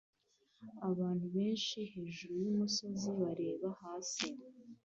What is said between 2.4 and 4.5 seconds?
yumusozi bareba hasi